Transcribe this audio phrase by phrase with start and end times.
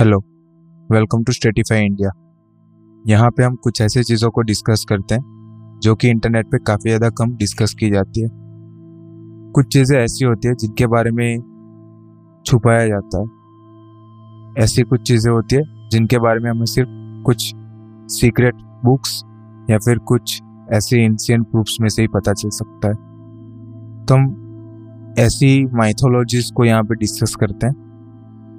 [0.00, 0.18] Hello
[0.90, 2.10] welcome to Statify India
[3.04, 5.22] यहाँ पे हम कुछ ऐसे चीज़ों को डिस्कस करते हैं,
[5.82, 8.28] जो कि इंटरनेट पे काफ़ी ज़्यादा कम डिस्कस की जाती है।
[9.52, 11.38] कुछ चीज़ें ऐसी होती है, जिनके बारे में
[12.46, 13.26] छुपाया जाता है।
[14.64, 16.90] ऐसी कुछ चीज़ें होती है, जिनके बारे में हमें सिर्फ़
[17.24, 17.54] कुछ
[18.10, 18.54] सीक्रेट
[18.84, 19.22] बुक्स
[19.70, 20.40] या फिर कुछ
[20.72, 22.94] ऐसे एंशियंट प्रूफ्स में से ही पता चल सकता है।
[24.04, 27.87] तो हम ऐसी माइथोलॉजीज को यहाँ पे डिस्कस करते हैं।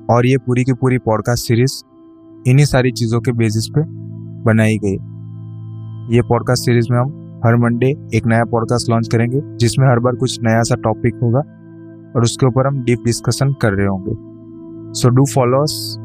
[0.10, 1.83] और ये पूरी की पूरी पॉडकास्ट सीरीज़
[2.50, 3.82] इन्हीं सारी चीज़ों के बेसिस पे
[4.43, 4.96] बनाई गई
[6.16, 10.16] ये पॉडकास्ट सीरीज़ में हम हर मंडे एक नया पॉडकास्ट लॉन्च करेंगे, जिसमें हर बार
[10.16, 11.39] कुछ नया सा टॉपिक होगा
[12.16, 14.14] और उसके ऊपर हम डीप डिस्कशन कर रहे होंगे।
[15.00, 15.96] So do follow us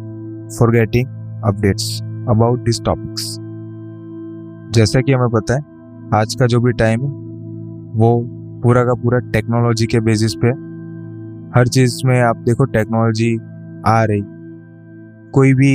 [0.58, 1.06] for getting
[1.44, 3.38] updates about this topics
[4.74, 5.60] जैसा कि हमें पता है,
[6.14, 7.08] आज का जो भी टाइम है,
[7.94, 8.20] वो
[8.62, 10.48] पूरा का पूरा टेक्नोलॉजी के बेसिस पे
[11.58, 13.38] हर चीज़ में आप देखो टेक्नोलॉजी
[13.86, 14.22] आ रही।
[15.30, 15.72] कोई भी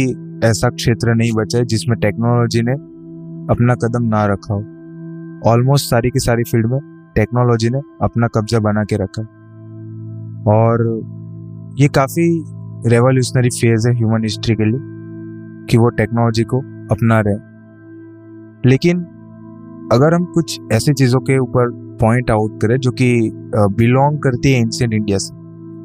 [0.48, 2.73] ऐसा क्षेत्र नहीं बचा है जिसमें टेक्नोलॉजी ने
[3.52, 4.59] अपना कदम ना रखा हो।
[5.50, 6.80] ऑलमोस्ट सारी की सारी फ़ील्ड में
[7.16, 9.22] टेक्नोलॉजी ने अपना कब्जा बना के रखा।
[10.52, 10.83] और
[11.80, 12.44] ये काफ़ी
[12.88, 14.80] रेवोल्यूशनरी फ़ेज़ है ह्यूमन हिस्ट्री के लिए
[15.70, 16.59] कि वो टेक्नोलॉजी को
[16.92, 19.02] अपना रहे। लेकिन
[19.94, 21.70] अगर हम कुछ ऐसी चीज़ों के ऊपर
[22.02, 25.33] पॉइंट आउट करें जो कि बिलोंग करती है एंशियंट इंडिया से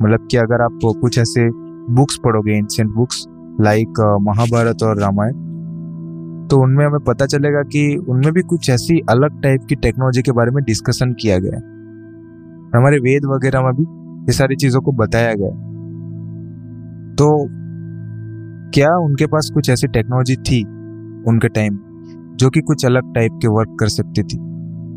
[0.05, 1.49] मतलब कि अगर आप कुछ ऐसे
[1.91, 3.25] बुक्स पढ़ोगे एंशियंट बुक्स
[3.61, 5.33] लाइक महाभारत और रामायण
[6.51, 10.33] तो उनमें हमें पता चलेगा कि उनमें भी कुछ ऐसी अलग टाइप की टेक्नोलॉजी के
[10.33, 11.63] बारे में डिस्कशन किया गया है।
[12.77, 13.83] हमारे वेद वगैरह में भी
[14.23, 15.51] ये सारी चीज़ों को बताया गया
[17.15, 17.49] तो
[18.71, 20.65] क्या उनके पास कुछ ऐसी टेक्नोलॉजी थी
[21.29, 21.79] उनके टाइम
[22.37, 24.39] जो कि कुछ अलग टाइप के वर्क कर सकती थी,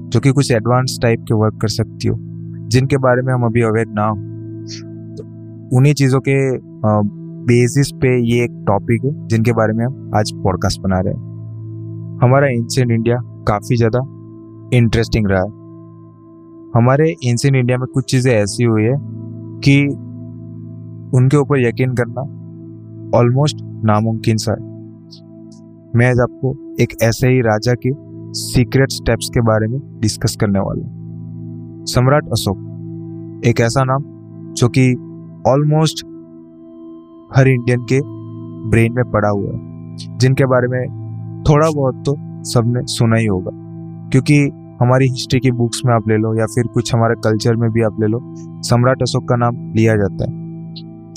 [0.10, 2.18] जो कि कुछ एडवांस टाइप के वर्क कर सकती हो,
[2.68, 4.16] जिनके बारे में हम अभी अवेयर ना हो?
[5.74, 6.36] उन्हीं चीज़ों के
[7.48, 12.20] बेसिस पे ये एक टॉपिक है, जिनके बारे में हम आज पॉडकास्ट बना रहे हैं।
[12.24, 14.00] हमारा एंशियंट इंडिया काफ़ी ज़्यादा
[14.74, 15.50] इंटरेस्टिंग रहा है।
[16.76, 18.94] हमारे एंशियंट इंडिया में कुछ चीज़ें ऐसी हुई है
[19.64, 19.86] कि
[21.18, 22.22] उनके ऊपर यकीन करना
[23.18, 24.76] ऑलमोस्ट नामुमकिन सा है।
[25.96, 27.92] मैं आज आपको एक ऐसे ही राजा के
[28.34, 32.58] सीक्रेट स्टेप्स के बारे में डिस्कस करने वाला हूँ। सम्राट अशोक,
[33.46, 34.04] एक ऐसा नाम
[34.54, 34.94] जो कि
[35.48, 36.06] ऑलमोस्ट
[37.38, 38.00] हर इंडियन के
[38.70, 40.82] ब्रेन में पड़ा हुआ है। जिनके बारे में
[41.50, 43.52] थोड़ा बहुत तो सबने सुना ही होगा।
[44.10, 47.72] क्योंकि हमारी हिस्ट्री की बुक्स में आप ले लो या फिर कुछ हमारे कल्चर में
[47.72, 48.20] भी आप ले लो
[48.62, 50.30] सम्राट अशोक का नाम लिया जाता है।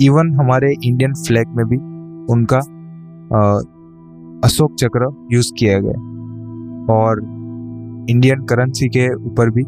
[0.06, 1.76] इवन हमारे इंडियन फ्लैग में भी
[2.32, 2.58] उनका
[4.44, 5.98] अशोक चक्र यूज़ किया गया
[6.94, 7.20] और
[8.10, 9.62] इंडियन करेंसी के ऊपर भी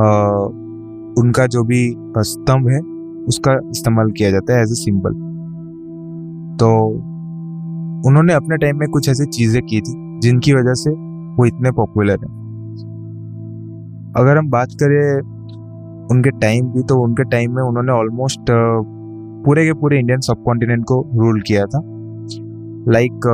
[0.00, 0.36] आ,
[1.22, 2.95] उनका जो भी स्तंभ है
[3.28, 5.12] उसका इस्तेमाल किया जाता है एज ए सिंबल
[6.56, 6.68] तो
[8.08, 10.90] उन्होंने अपने टाइम में कुछ ऐसी चीज़ें की थी जिनकी वजह से
[11.36, 12.34] वो इतने पॉपुलर हैं।
[14.16, 15.20] अगर हम बात करें
[16.10, 18.50] उनके टाइम की तो उनके टाइम में उन्होंने ऑलमोस्ट
[19.44, 21.80] पूरे के पूरे इंडियन सब कॉन्टिनेंट को रूल किया था।
[22.88, 23.26] लाइक like,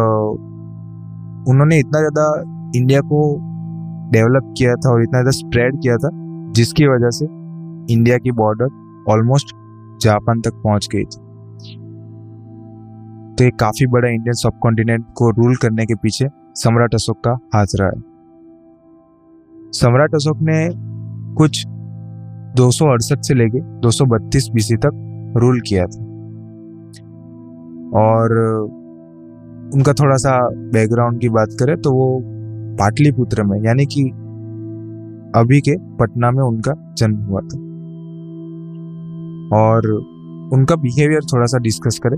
[1.51, 2.25] उन्होंने इतना ज़्यादा
[2.77, 3.23] इंडिया को
[4.13, 6.11] डेवलप किया था और इतना ज़्यादा स्प्रेड किया था
[6.53, 7.25] जिसकी वजह से
[7.95, 8.69] इंडिया की बॉर्डर
[9.13, 9.55] ऑलमोस्ट
[10.03, 11.21] जापान तक पहुँच गई थी।
[13.37, 17.39] तो एक काफ़ी बड़ा इंडियन सब कॉन्टिनेंट को रूल करने के पीछे सम्राट अशोक का
[17.55, 18.01] हाथ रहा है।
[19.73, 20.69] सम्राट अशोक ने
[21.37, 21.65] कुछ
[22.57, 26.05] दो सौ अड़सठ से लेके 232 बीसी तक रूल किया था।
[27.97, 28.39] और
[29.75, 30.39] उनका थोड़ा सा
[30.73, 32.21] बैकग्राउंड की बात करें तो वो
[32.79, 34.03] पाटलिपुत्र में, यानी कि
[35.41, 37.59] अभी के पटना में उनका जन्म हुआ था।
[39.53, 39.91] और
[40.55, 42.17] उनका बिहेवियर थोड़ा सा डिस्कस करें।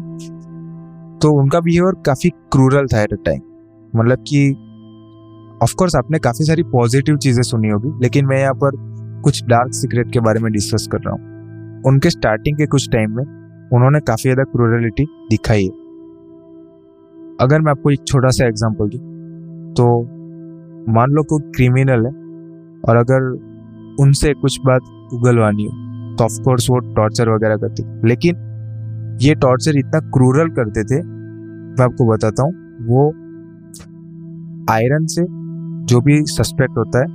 [1.19, 3.41] तो उनका बिहेवियर काफ़ी क्रूरल था एट अ टाइम
[3.93, 4.51] मतलब कि
[5.63, 8.77] ऑफकोर्स आपने काफ़ी सारी पॉजिटिव चीज़ें सुनी होगी, लेकिन मैं यहाँ पर
[9.25, 13.17] कुछ डार्क सीक्रेट के बारे में डिस्कस कर रहा हूँ। उनके स्टार्टिंग के कुछ टाइम
[13.17, 13.25] में
[13.71, 15.71] उन्होंने काफ़ी ज़्यादा क्रूरलिटी दिखाई है।
[17.41, 19.01] अगर मैं आपको एक छोटा सा एग्ज़ाम्पल दूँ
[19.75, 19.87] तो
[20.93, 22.13] मान लो कोई क्रिमिनल है,
[22.83, 23.31] और अगर
[23.99, 25.84] उनसे कुछ बात उगलवानी हो
[26.19, 32.07] तो ऑफकोर्स वो टॉर्चर वगैरह करते लेकिन ये टॉर्चर इतना क्रूरल करते थे, मैं आपको
[32.07, 33.09] बताता हूँ, वो
[34.73, 35.25] आयरन से
[35.89, 37.07] जो भी सस्पेक्ट होता है,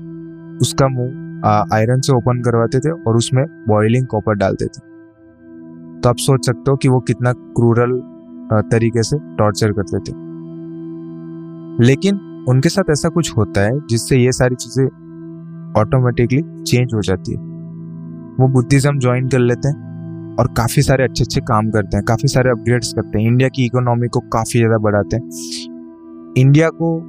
[0.61, 4.87] उसका मुँह आयरन से ओपन करवाते थे और उसमें बॉइलिंग कॉपर डालते थे।
[6.01, 7.99] तो आप सोच सकते हो कि वो कितना क्रूरल
[8.71, 10.17] तरीके से टॉर्चर करते थे।
[11.85, 12.19] लेकिन
[12.49, 14.85] उनके साथ ऐसा कुछ होता है, जिससे ये सारी चीज़ें
[15.79, 17.48] ऑटोमेटिकली चेंज हो जाती है।
[18.39, 22.27] वो बुद्धिज्म ज्वाइन कर लेते हैं और काफ़ी सारे अच्छे अच्छे काम करते हैं, काफ़ी
[22.27, 25.23] सारे अपग्रेड्स करते हैं। इंडिया की इकोनॉमी को काफ़ी ज़्यादा बढ़ाते हैं।
[26.37, 26.99] इंडिया को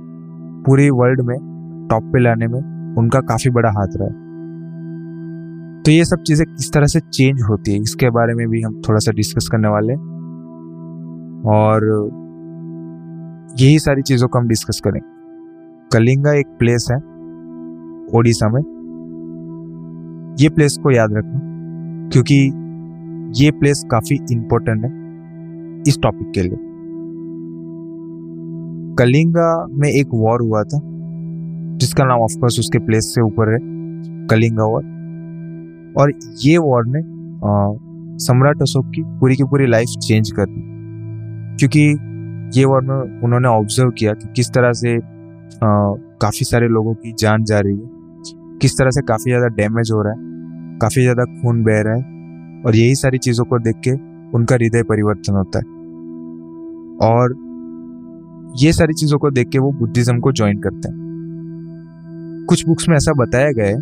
[0.66, 1.36] पूरे वर्ल्ड में
[1.90, 2.60] टॉप पे लाने में
[2.98, 4.28] उनका काफ़ी बड़ा हाथ रहा है।
[5.82, 8.80] तो ये सब चीज़ें किस तरह से चेंज होती है, इसके बारे में भी हम
[8.88, 9.94] थोड़ा सा डिस्कस करने वाले
[11.50, 11.86] और
[13.60, 15.00] यही सारी चीज़ों को हम डिस्कस करें
[15.90, 16.96] कलिंगा एक प्लेस है,
[18.10, 18.62] ओडिशा में।
[20.40, 21.40] ये प्लेस को याद रखना,
[22.12, 22.34] क्योंकि
[23.36, 24.90] ये प्लेस काफ़ी इंपॉर्टेंट है
[25.88, 26.56] इस टॉपिक के लिए।
[28.98, 30.80] कलिंगा में एक वॉर हुआ था,
[31.80, 33.58] जिसका नाम ऑफकोर्स उसके प्लेस से ऊपर है,
[34.28, 34.82] कलिंगा वॉर
[35.94, 37.02] और ये वॉर ने
[38.20, 40.62] सम्राट अशोक की पूरी की पूरी लाइफ चेंज कर दी,
[41.58, 41.80] क्योंकि
[42.52, 44.98] ये वॉर में उन्होंने ऑब्ज़र्व किया कि किस तरह से
[45.62, 47.88] काफ़ी सारे लोगों की जान जा रही है,
[48.58, 50.28] किस तरह से काफ़ी ज़्यादा डैमेज हो रहा है।
[50.80, 53.92] काफ़ी ज़्यादा खून बह रहा है और यही सारी चीज़ों को देख के
[54.36, 55.64] उनका हृदय परिवर्तन होता है।
[57.00, 57.34] और
[58.58, 60.98] ये सारी चीज़ों को देख के वो बुद्धिज्म को ज्वाइन करते हैं।
[62.48, 63.76] कुछ बुक्स में ऐसा बताया गया है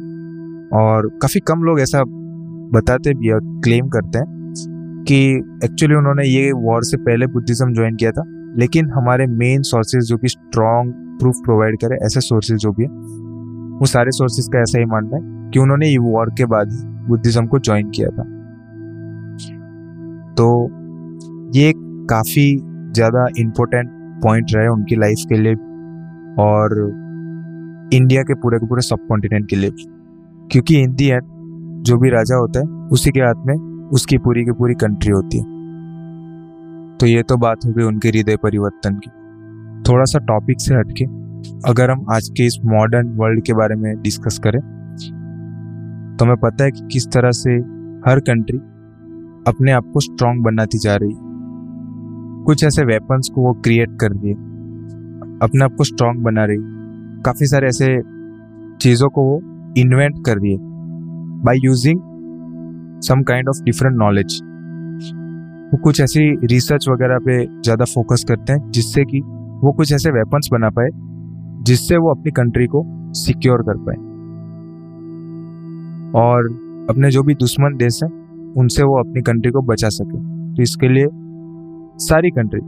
[0.74, 2.02] और काफ़ी कम लोग ऐसा
[2.72, 4.26] बताते भी और क्लेम करते हैं
[5.08, 5.18] कि
[5.64, 8.22] एक्चुअली उन्होंने ये वॉर से पहले बुद्धिज्म ज्वाइन किया था,
[8.58, 12.88] लेकिन हमारे मेन सोर्सेज जो कि स्ट्रॉन्ग प्रूफ प्रोवाइड करे, ऐसे सोर्सेज जो भी है,
[13.78, 17.46] वो सारे सोर्सेज का ऐसा ही मानना है। कि उन्होंने वॉर के बाद ही बुद्धिज्म
[17.46, 18.22] को ज्वाइन किया था।
[20.34, 20.68] तो
[21.54, 21.72] ये
[22.10, 22.56] काफ़ी
[22.94, 23.90] ज़्यादा इम्पोर्टेंट
[24.22, 25.54] पॉइंट रहे उनकी लाइफ के लिए
[26.38, 26.76] और
[27.94, 29.70] इंडिया के पूरे के पूरे सब कॉन्टिनेंट के लिए।
[30.52, 31.22] क्योंकि इन दी एंड
[31.82, 33.54] जो भी राजा होता है, उसी के हाथ में
[33.92, 35.44] उसकी पूरी की पूरी कंट्री होती है।
[36.98, 39.10] तो ये तो बात हो गई उनके हृदय परिवर्तन की।
[39.90, 41.04] थोड़ा सा टॉपिक से हटके
[41.70, 44.60] अगर हम आज के इस मॉडर्न वर्ल्ड के बारे में डिस्कस करें
[46.18, 47.54] तो हमें पता है कि किस तरह से
[48.10, 48.58] हर कंट्री
[49.48, 51.14] अपने आप को स्ट्रांग बनाती जा रही
[52.44, 54.34] कुछ ऐसे वेपन्स को वो क्रिएट कर रही है,
[55.42, 56.58] अपने आप को स्ट्रांग बना रही
[57.22, 57.86] काफ़ी सारे ऐसे
[58.80, 59.40] चीज़ों को वो
[59.78, 60.58] इन्वेंट कर रही है
[61.44, 62.00] by using
[63.02, 64.40] some kind of different knowledge
[65.72, 69.20] वो कुछ ऐसी रिसर्च वगैरह पे ज़्यादा फोकस करते हैं, जिससे कि
[69.64, 70.88] वो कुछ ऐसे वेपन्स बना पाए,
[71.62, 72.82] जिससे वो अपनी कंट्री को
[73.14, 73.96] सिक्योर कर पाए।
[76.14, 76.46] और
[76.90, 78.10] अपने जो भी दुश्मन देश हैं,
[78.54, 80.18] उनसे वो अपनी कंट्री को बचा सके।
[80.56, 81.06] तो इसके लिए
[82.00, 82.60] सारी कंट्री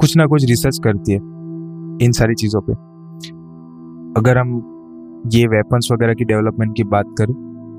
[0.00, 1.18] कुछ ना कुछ रिसर्च करती है
[1.98, 2.72] इन सारी चीज़ों पे।
[4.20, 4.56] अगर हम
[5.34, 7.34] ये वेपन्स वगैरह की डेवलपमेंट की बात करें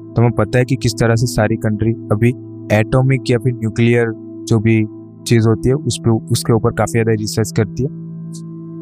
[0.10, 2.30] तो हमें पता है कि किस तरह से सारी कंट्री अभी
[2.72, 4.12] एटॉमिक या फिर न्यूक्लियर
[4.50, 4.84] जो भी
[5.28, 7.90] चीज़ होती है, उस पर उसके ऊपर काफ़ी ज़्यादा रिसर्च करती है।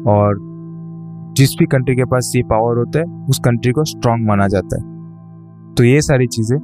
[0.08, 0.38] और
[1.36, 4.76] जिस भी कंट्री के पास ये पावर होता है, उस कंट्री को स्ट्रांग माना जाता
[4.76, 4.97] है।
[5.76, 6.58] तो ये सारी चीज़ें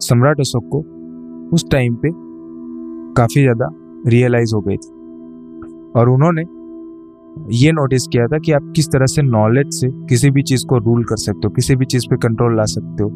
[0.00, 0.78] सम्राट अशोक को
[1.54, 2.10] उस टाइम पे
[3.14, 3.68] काफ़ी ज़्यादा
[4.06, 4.90] रियलाइज़ हो गई थी।
[5.96, 6.42] और उन्होंने
[7.56, 10.78] ये नोटिस किया था कि आप किस तरह से नॉलेज से किसी भी चीज़ को
[10.78, 13.10] रूल कर सकते हो, किसी भी चीज़ पे कंट्रोल ला सकते हो,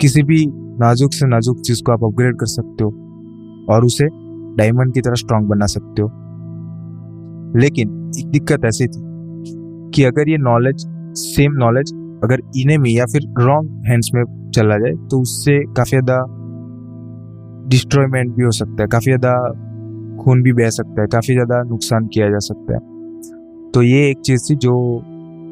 [0.00, 0.44] किसी भी
[0.80, 2.90] नाजुक से नाजुक चीज़ को आप अपग्रेड कर सकते हो
[3.70, 4.08] और उसे
[4.56, 6.08] डायमंड की तरह स्ट्रांग बना सकते हो।
[7.56, 7.88] लेकिन
[8.18, 9.02] एक दिक्कत ऐसी थी
[9.94, 10.86] कि अगर ये नॉलेज
[11.18, 11.92] सेम नॉलेज
[12.22, 14.22] अगर इनेमी या फिर रॉन्ग हैंड्स में
[14.54, 16.18] चला जाए तो उससे काफ़ी ज़्यादा
[17.68, 19.32] डिस्ट्रॉयमेंट भी हो सकता है, काफ़ी ज़्यादा
[20.22, 22.80] खून भी बह सकता है, काफ़ी ज़्यादा नुकसान किया जा सकता है।
[23.72, 24.74] तो ये एक चीज़ थी जो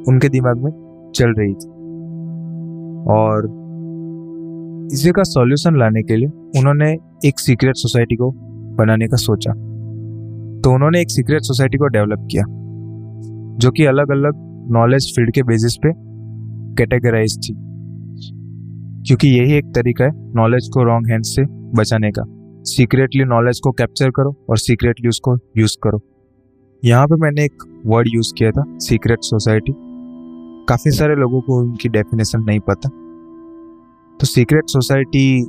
[0.08, 0.70] उनके दिमाग में
[1.16, 1.68] चल रही थी।
[3.10, 3.48] और
[4.92, 6.92] इसी का सॉल्यूशन लाने के लिए उन्होंने
[7.26, 8.30] एक सीक्रेट सोसाइटी को
[8.76, 9.52] बनाने का सोचा।
[10.62, 12.44] तो उन्होंने एक सीक्रेट सोसाइटी को डेवलप किया,
[13.56, 15.92] जो कि अलग अलग नॉलेज फ़ील्ड के बेसिस पे
[16.80, 17.54] कैटेगराइज थी।
[19.06, 22.22] क्योंकि यही एक तरीका है नॉलेज को रॉन्ग हैंड से बचाने का।
[22.62, 26.00] सीक्रेटली नॉलेज को कैप्चर करो और सीक्रेटली उसको यूज़ करो।
[26.84, 29.72] यहाँ पे मैंने एक वर्ड यूज़ किया था सीक्रेट सोसाइटी
[30.68, 32.88] काफ़ी सारे लोगों को उनकी डेफिनेशन नहीं पता।
[34.20, 35.40] तो सीक्रेट सोसाइटी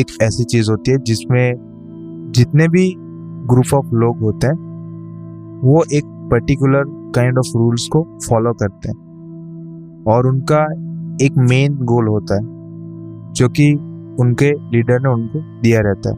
[0.00, 1.54] एक ऐसी चीज़ होती है जिसमें
[2.34, 2.94] जितने भी
[3.46, 4.54] ग्रुप ऑफ़ लोग होते हैं,
[5.60, 9.05] वो एक पर्टिकुलर काइंड ऑफ़ रूल्स को फॉलो करते हैं।
[10.06, 10.62] और उनका
[11.24, 12.42] एक मेन गोल होता है,
[13.32, 13.72] जो कि
[14.20, 16.16] उनके लीडर ने उनको दिया रहता है।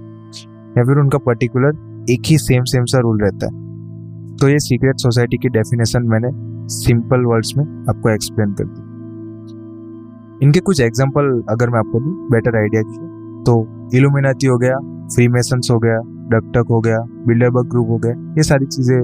[0.78, 4.96] या फिर उनका पर्टिकुलर एक ही सेम सेम सा रूल रहता है। तो ये सीक्रेट
[4.96, 6.28] सोसाइटी की डेफिनेशन मैंने
[6.74, 12.56] सिंपल वर्ड्स में आपको एक्सप्लेन कर दी। इनके कुछ एग्ज़ाम्पल अगर मैं आपको दूँ बेटर
[12.56, 12.98] आइडिया की
[13.44, 13.54] तो
[13.94, 15.98] इलुमिनाती हो गया फ्री हो गया
[16.30, 18.98] डकटक हो गया बिल्डरबर्ग ग्रुप हो गया, ये सारी चीज़ें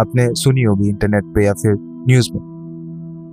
[0.00, 1.76] आपने सुनी होगी इंटरनेट पे या फिर
[2.08, 2.53] न्यूज़ में।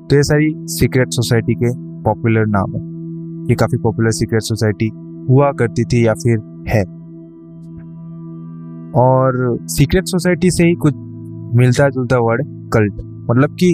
[0.09, 1.71] तो ये सारी सीक्रेट सोसाइटी के
[2.03, 2.81] पॉपुलर नाम है।
[3.49, 4.89] ये काफ़ी पॉपुलर सीक्रेट सोसाइटी
[5.29, 6.83] हुआ करती थी या फिर है।
[8.97, 10.93] और सीक्रेट सोसाइटी से ही कुछ
[11.55, 12.93] मिलता जुलता वर्ड कल्ट
[13.29, 13.69] मतलब कि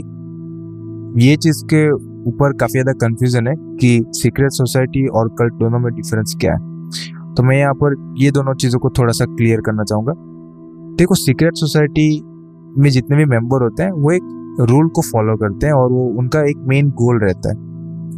[1.25, 1.89] ये चीज़ के
[2.29, 7.33] ऊपर काफ़ी ज़्यादा कंफ्यूजन है कि सीक्रेट सोसाइटी और कल्ट दोनों में डिफरेंस क्या है।
[7.35, 10.13] तो मैं यहाँ पर ये दोनों चीज़ों को थोड़ा सा क्लियर करना चाहूँगा।
[10.97, 12.09] देखो सीक्रेट सोसाइटी
[12.77, 14.23] में जितने भी मेंबर होते हैं, वो एक
[14.59, 17.55] रूल को फॉलो करते हैं और वो उनका एक मेन गोल रहता है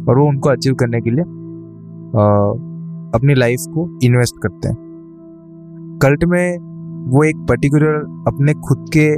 [0.04, 2.24] और वो उनको अचीव करने के लिए आ,
[3.14, 4.76] अपनी लाइफ को इन्वेस्ट करते हैं।
[6.02, 6.58] कल्ट में
[7.10, 7.94] वो एक पर्टिकुलर
[8.28, 9.08] अपने खुद के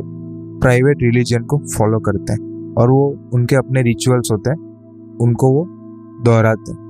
[0.61, 4.57] प्राइवेट रिलीजन को फॉलो करते हैं और वो उनके अपने रिचुअल्स होते हैं
[5.21, 5.65] उनको वो
[6.25, 6.81] दोहराते हैं।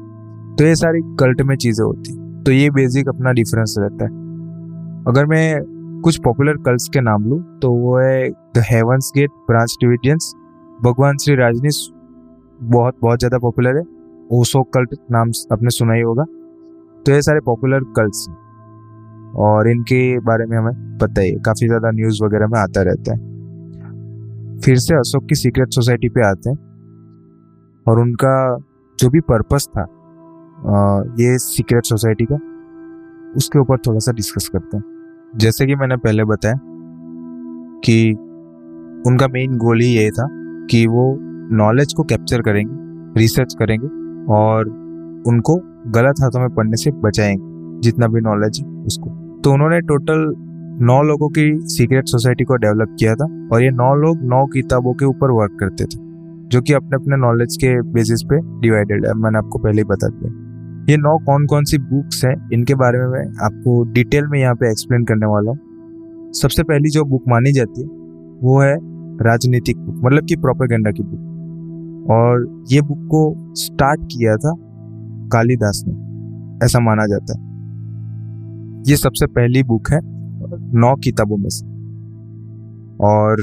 [0.59, 4.11] तो ये सारी कल्ट में चीज़ें होती तो ये बेसिक अपना डिफरेंस रहता है।
[5.09, 5.61] अगर मैं
[6.05, 10.33] कुछ पॉपुलर कल्ट्स के नाम लूँ तो वो है the heavens gate branch Davidians
[10.81, 11.77] भगवान श्री राजनीश
[12.61, 13.83] बहुत बहुत ज़्यादा पॉपुलर है।
[14.33, 16.25] ओसो कल्ट नाम आपने सुना ही होगा।
[17.05, 18.37] तो ये सारे पॉपुलर कल्ट्स हैं।
[19.41, 23.19] और इनके बारे में हमें पता ही काफ़ी ज़्यादा न्यूज़ वगैरह में आता रहता है।
[24.61, 26.57] फिर से अशोक की सीक्रेट सोसाइटी पे आते हैं।
[27.87, 28.35] और उनका
[28.99, 29.87] जो भी पर्पस था
[31.21, 32.35] ये सीक्रेट सोसाइटी का,
[33.37, 34.85] उसके ऊपर थोड़ा सा डिस्कस करते हैं।
[35.37, 36.55] जैसे कि मैंने पहले बताया
[37.85, 38.13] कि
[39.07, 40.29] उनका मेन गोल ही ये था
[40.71, 41.19] कि वो
[41.53, 42.75] नॉलेज को कैप्चर करेंगे
[43.21, 43.87] रिसर्च करेंगे
[44.33, 44.69] और
[45.27, 49.11] उनको गलत हाथों में पढ़ने से बचाएँगे, जितना भी नॉलेज है उसको।
[49.45, 50.35] तो उन्होंने टोटल
[50.85, 54.95] नौ लोगों की सीक्रेट सोसाइटी को डेवलप किया था और ये नौ लोग नौ किताबों
[54.95, 55.99] के ऊपर वर्क करते थे,
[56.49, 60.09] जो कि अपने अपने नॉलेज के बेसिस पे डिवाइडेड है। मैंने आपको पहले ही बता
[60.09, 60.42] दिया।
[60.91, 62.35] ये नौ कौन कौन सी बुक्स हैं?
[62.53, 66.91] इनके बारे में मैं आपको डिटेल में यहाँ पे एक्सप्लेन करने वाला हूँ। सबसे पहली
[66.91, 67.87] जो बुक मानी जाती है,
[68.43, 68.75] वो है
[69.25, 74.55] राजनीतिक बुक मतलब कि प्रोपेगेंडा की बुक और ये बुक को स्टार्ट किया था
[75.29, 75.95] कालिदास ने,
[76.65, 77.51] ऐसा माना जाता है।
[78.89, 80.01] ये सबसे पहली बुक है,
[80.79, 81.67] नौ किताबों में से।
[83.05, 83.37] और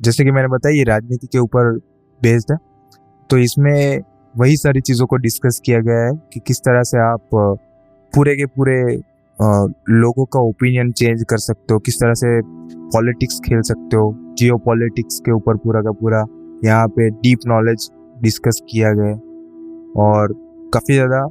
[0.00, 1.72] जैसे कि मैंने बताया, ये राजनीति के ऊपर
[2.22, 2.58] बेस्ड है।
[3.30, 4.00] तो इसमें
[4.34, 7.20] वही सारी चीज़ों को डिस्कस किया गया है कि किस तरह से आप
[8.12, 8.80] पूरे के पूरे
[9.92, 12.40] लोगों का ओपिनियन चेंज कर सकते हो, किस तरह से
[12.90, 16.24] पॉलिटिक्स खेल सकते हो जियो पॉलिटिक्स के ऊपर पूरा का पूरा
[16.64, 17.88] यहाँ पे डीप नॉलेज
[18.22, 19.14] डिस्कस किया गया
[20.02, 20.32] और
[20.74, 21.24] काफ़ी ज़्यादा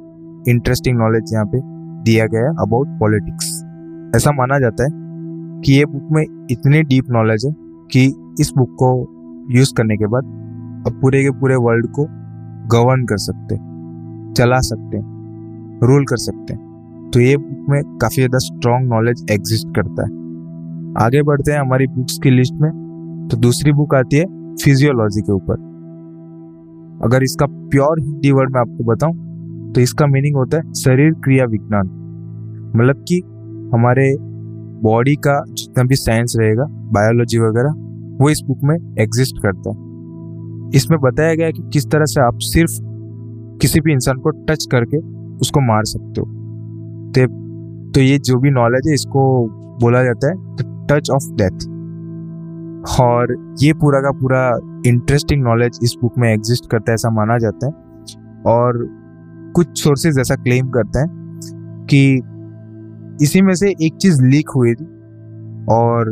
[0.51, 1.59] इंटरेस्टिंग नॉलेज यहाँ पे
[2.03, 3.47] दिया गया है अबाउट पॉलिटिक्स
[4.15, 4.89] ऐसा माना जाता है
[5.61, 7.51] कि ये बुक में इतनी डीप नॉलेज है
[7.91, 8.05] कि
[8.39, 8.95] इस बुक को
[9.51, 10.23] यूज़ करने के बाद
[10.87, 12.07] अब पूरे के पूरे वर्ल्ड को
[12.67, 13.55] गवर्न कर सकते,
[14.33, 14.97] चला सकते
[15.83, 16.53] रूल कर सकते।
[17.09, 20.11] तो ये बुक में काफ़ी ज़्यादा स्ट्रॉन्ग नॉलेज एग्जिस्ट करता है।
[20.97, 22.71] आगे बढ़ते हैं हमारी बुक्स की लिस्ट में
[23.31, 25.61] तो दूसरी बुक आती है फिजियोलॉजी के ऊपर।
[27.05, 31.45] अगर इसका प्योर हिंदी वर्ड मैं आपको बताऊँ तो इसका मीनिंग होता है शरीर क्रिया
[31.47, 31.87] विज्ञान।
[32.75, 33.21] मतलब कि
[33.73, 34.15] हमारे
[34.83, 37.73] बॉडी का जितना भी साइंस रहेगा बायोलॉजी वगैरह,
[38.19, 39.82] वो इस बुक में एग्जिस्ट करता है।
[40.75, 42.71] इसमें बताया गया कि किस तरह से आप सिर्फ़
[43.61, 44.97] किसी भी इंसान को टच करके
[45.37, 46.27] उसको मार सकते हो।
[47.17, 47.27] तो,
[47.91, 49.47] तो ये जो भी नॉलेज है इसको
[49.81, 51.73] बोला जाता है द टच ऑफ़ डेथ
[53.01, 57.37] और ये पूरा का पूरा इंटरेस्टिंग नॉलेज इस बुक में एग्जिस्ट करता है ऐसा माना
[57.37, 57.73] जाता है।
[58.45, 58.89] और
[59.55, 61.07] कुछ सोर्सेज ऐसा क्लेम करते हैं
[61.93, 62.21] कि
[63.25, 64.85] इसी में से एक चीज़ लीक हुई थी।
[65.71, 66.11] और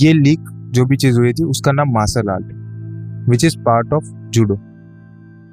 [0.00, 2.59] ये लीक जो भी चीज़ हुई थी उसका नाम martial art
[3.28, 4.54] which is part of judo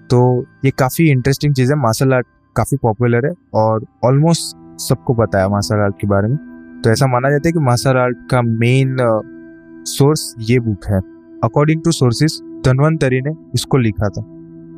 [0.10, 0.20] तो
[0.66, 5.50] ये काफ़ी इंटरेस्टिंग चीज़ है। मार्शल आर्ट काफ़ी पॉपुलर है और ऑलमोस्ट सबको पता है
[5.50, 6.38] मार्शल आर्ट के बारे में।
[6.84, 8.96] तो ऐसा माना जाता है कि मार्शल आर्ट का मेन
[9.88, 11.00] सोर्स ये बुक है।
[11.44, 14.22] अकॉर्डिंग टू सोर्सेस धनवंतरी ने इसको लिखा था।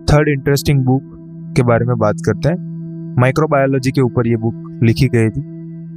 [0.05, 1.01] थर्ड इंटरेस्टिंग बुक
[1.55, 5.41] के बारे में बात करते हैं। माइक्रोबायोलॉजी के ऊपर ये बुक लिखी गई थी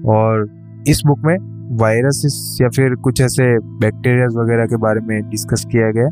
[0.09, 0.49] और
[0.89, 1.37] इस बुक में
[1.79, 6.09] वायरसेस या फिर कुछ ऐसे बैक्टीरिया वगैरह के बारे में डिस्कस किया गया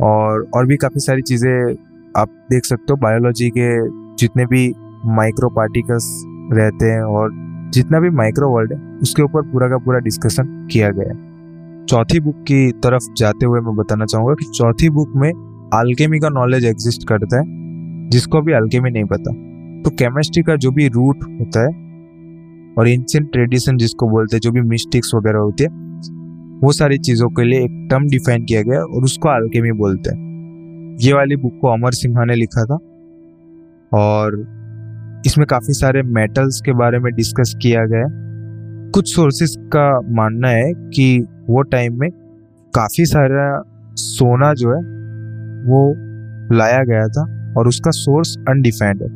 [0.00, 1.74] और और भी काफ़ी सारी चीज़ें
[2.14, 3.68] आप देख सकते हो। बायोलॉजी के
[4.16, 4.72] जितने भी
[5.06, 6.08] माइक्रो पार्टिकल्स
[6.52, 7.30] रहते हैं और
[7.74, 12.20] जितना भी माइक्रो वर्ल्ड है, उसके ऊपर पूरा का पूरा डिस्कशन किया गया है। चौथी
[12.20, 15.30] बुक की तरफ़ जाते हुए मैं बताना चाहूँगा कि चौथी बुक में
[15.74, 17.44] आल्केमी का नॉलेज एग्जिस्ट करता है,
[18.10, 19.32] जिसको भी हल्के में नहीं पता।
[19.82, 21.82] तो केमिस्ट्री का जो भी रूट होता है
[22.78, 25.70] और एंशियंट ट्रेडिशन जिसको बोलते हैं, जो भी मिस्टिक्स वगैरह होती है
[26.64, 30.96] वो सारी चीज़ों के लिए एक टर्म डिफाइन किया गया और उसको अल्केमी बोलते हैं।
[31.00, 32.74] ये वाली बुक को अमर सिन्हा ने लिखा था
[33.92, 34.36] और
[35.26, 38.04] इसमें काफ़ी सारे मेटल्स के बारे में डिस्कस किया गया।
[38.90, 42.10] कुछ सोर्सेस का मानना है कि वो टाइम में
[42.74, 43.62] काफ़ी सारा
[43.94, 44.80] सोना जो है,
[45.68, 45.94] वो
[46.56, 49.08] लाया गया था और उसका सोर्स अनडिफाइंड है।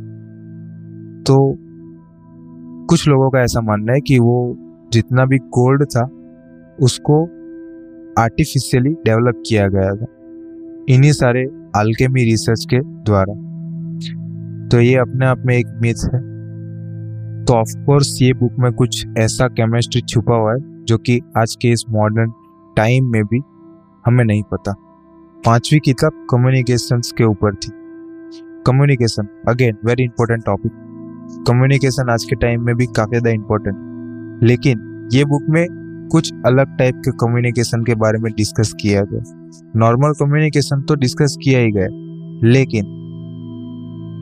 [1.23, 1.57] तो
[2.87, 4.57] कुछ लोगों का ऐसा मानना है कि वो
[4.93, 6.09] जितना भी गोल्ड था,
[6.81, 7.29] उसको
[8.19, 10.07] आर्टिफिशियली डेवलप किया गया था।
[10.89, 11.45] इन्हीं सारे
[11.77, 13.35] अल्केमी रिसर्च के द्वारा।
[14.69, 16.21] तो ये अपने आप में एक मिथ है।
[17.45, 21.57] तो ऑफ़ कोर्स ये बुक में कुछ ऐसा केमिस्ट्री छुपा हुआ है, जो कि आज
[21.57, 22.33] के इस मॉडर्न
[22.77, 23.41] टाइम में भी
[24.07, 24.73] हमें नहीं पता।
[25.45, 27.71] पांचवी किताब कम्युनिकेशन के ऊपर थी।
[28.67, 30.73] Communication again very important topic
[31.49, 35.67] communication आज के टाइम में भी काफ़ी ज़्यादा इम्पोर्टेंट लेकिन ये बुक में
[36.09, 39.23] कुछ अलग टाइप के कम्युनिकेशन के बारे में डिस्कस किया गया।
[39.77, 41.89] नॉर्मल कम्युनिकेशन तो डिस्कस किया ही गया,
[42.45, 42.97] लेकिन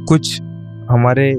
[0.09, 0.41] कुछ
[0.91, 1.33] हमारे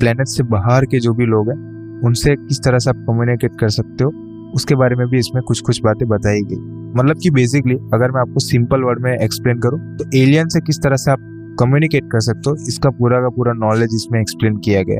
[0.00, 1.56] प्लेनेट से बाहर के जो भी लोग हैं,
[2.00, 4.10] उनसे किस तरह से आप कम्युनिकेट कर सकते हो,
[4.54, 6.56] उसके बारे में भी इसमें कुछ कुछ बातें बताई गई।
[6.96, 10.82] मतलब कि बेसिकली अगर मैं आपको सिंपल वर्ड में एक्सप्लेन करूँ तो एलियन से किस
[10.82, 11.30] तरह से आप
[11.60, 14.98] कम्युनिकेट कर सकते हो, इसका पूरा का पूरा नॉलेज इसमें एक्सप्लेन किया गया।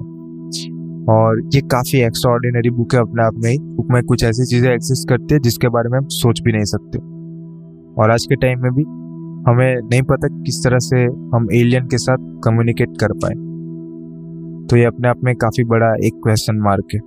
[1.09, 4.71] और ये काफ़ी एक्स्ट्रा बुक है अपने आप में ही। बुक में कुछ ऐसी चीज़ें
[4.71, 6.99] एग्जिस्ट करती है जिसके बारे में हम सोच भी नहीं सकते।
[8.03, 8.83] और आज के टाइम में भी
[9.51, 13.35] हमें नहीं पता किस तरह से हम एलियन के साथ कम्युनिकेट कर पाए।
[14.67, 17.01] तो ये अपने आप में काफ़ी बड़ा एक क्वेश्चन मार्क है।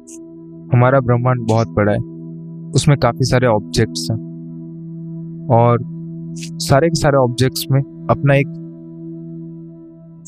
[0.73, 1.99] हमारा ब्रह्मांड बहुत बड़ा है।
[2.71, 4.17] उसमें काफ़ी सारे ऑब्जेक्ट्स हैं।
[5.51, 5.77] और
[6.45, 8.47] सारे के सारे ऑब्जेक्ट्स में अपना एक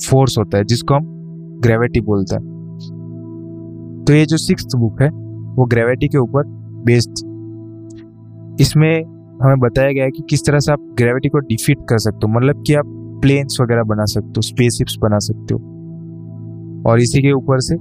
[0.10, 1.02] फोर्स होता है जिसको हम
[1.64, 2.59] ग्रेविटी बोलते हैं।
[4.10, 5.10] तो ये जो सिक्स बुक है,
[5.56, 6.44] वो ग्रेविटी के ऊपर
[6.86, 7.20] बेस्ड
[8.62, 9.04] इसमें
[9.44, 12.28] हमें बताया गया है कि किस तरह से आप ग्रेविटी को डिफीट कर सकते हो
[12.28, 12.86] मतलब कि आप
[13.22, 15.60] प्लेन्स वगैरह बना सकते हो स्पेसशिप्स बना सकते हो।
[16.89, 17.75] और इसी के ऊपर से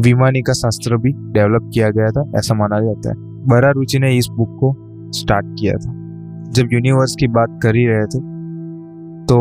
[0.00, 3.14] विमानी का शास्त्र भी डेवलप किया गया था, ऐसा माना जाता है।
[3.48, 4.74] बरा रुचि ने इस बुक को
[5.12, 5.92] स्टार्ट किया था।
[6.50, 8.18] जब यूनिवर्स की बात कर ही रहे थे
[9.24, 9.38] तो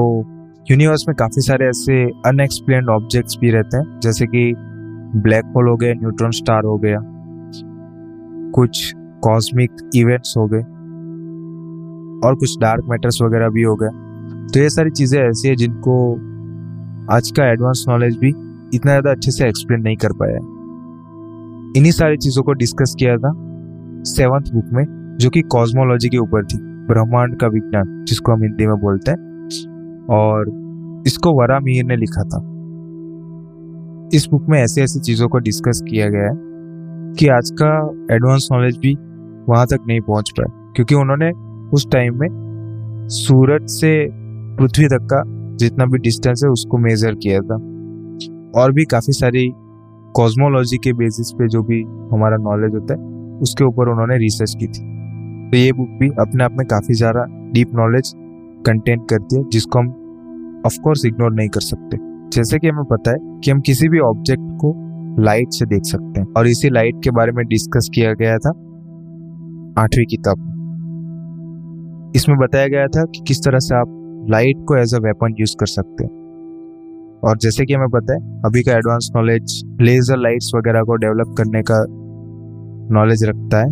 [0.72, 4.54] यूनिवर्स में काफ़ी सारे ऐसे अनएक्सप्लेन ऑब्जेक्ट्स भी रहते हैं, जैसे कि
[5.16, 7.00] ब्लैक होल हो गया न्यूट्रॉन स्टार हो गया,
[8.54, 8.94] कुछ
[9.24, 10.62] कॉस्मिक इवेंट्स हो गए,
[12.28, 13.90] और कुछ डार्क मैटर्स वगैरह भी हो गए।
[14.54, 15.96] तो ये सारी चीज़ें ऐसी है जिनको
[17.14, 20.52] आज का एडवांस नॉलेज भी इतना ज़्यादा अच्छे से एक्सप्लेन नहीं कर पाया है।
[21.78, 23.32] इन्हीं सारी चीज़ों को डिस्कस किया था
[24.04, 24.86] सेवन्थ बुक में,
[25.22, 29.18] जो कि कॉस्मोलॉजी के ऊपर थी, ब्रह्मांड का विज्ञान, जिसको हम हिंदी में बोलते हैं,
[30.10, 32.40] और इसको वरा मीर ने लिखा था।
[34.12, 37.70] इस बुक में ऐसी ऐसी चीज़ों को डिस्कस किया गया है कि आज का
[38.16, 38.94] एडवांस नॉलेज भी
[39.50, 41.32] वहाँ तक नहीं पहुँच पाया, क्योंकि उन्होंने
[41.76, 43.94] उस टाइम में सूरज से
[44.58, 45.24] पृथ्वी तक का
[45.58, 47.56] जितना भी डिस्टेंस है उसको मेजर किया था।
[48.56, 49.50] और भी काफ़ी सारी
[50.16, 51.82] कॉस्मोलॉजी के बेसिस पे जो भी
[52.14, 53.00] हमारा नॉलेज होता है,
[53.40, 54.92] उसके ऊपर उन्होंने रिसर्च की थी।
[55.52, 58.14] तो ये बुक भी अपने आप में काफ़ी ज़्यादा डीप नॉलेज
[58.66, 61.98] कंटेंट करती है, जिसको हम ऑफकोर्स इग्नोर नहीं कर सकते।
[62.34, 64.74] जैसे कि हमें पता है कि हम किसी भी ऑब्जेक्ट को
[65.24, 68.50] लाइट से देख सकते हैं। और इसी लाइट के बारे में डिस्कस किया गया था
[69.82, 70.50] आठवीं किताब
[72.16, 75.56] इसमें बताया गया था कि किस तरह से आप लाइट को एज अ वेपन यूज़
[75.60, 76.12] कर सकते हैं।
[77.24, 81.36] और जैसे कि हमें पता है, अभी का एडवांस नॉलेज लेजर लाइट्स वगैरह को डेवलप
[81.38, 81.86] करने का
[82.96, 83.70] नॉलेज रखता है।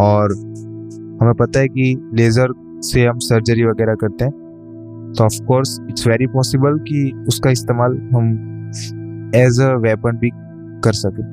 [0.00, 0.32] और
[1.22, 2.54] हमें पता है कि लेज़र
[2.84, 4.41] से हम सर्जरी वगैरह करते हैं।
[5.18, 8.32] तो of course it's very possible कि उसका इस्तेमाल हम
[9.36, 10.30] एज अ वेपन भी
[10.84, 11.24] कर सकें।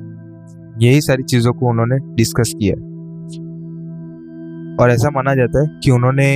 [0.82, 2.74] यही सारी चीज़ों को उन्होंने डिस्कस किया
[4.76, 6.30] और ऐसा माना जाता है कि उन्होंने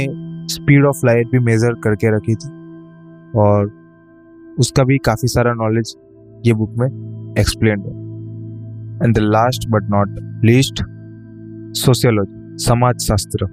[0.52, 2.48] स्पीड ऑफ़ लाइट भी मेज़र करके रखी थी।
[3.36, 3.70] और
[4.58, 5.94] उसका भी काफ़ी सारा नॉलेज
[6.46, 6.86] ये बुक में
[7.38, 10.82] एक्सप्लेन है। And the last but not least
[11.78, 13.46] sociology समाज शास्त्र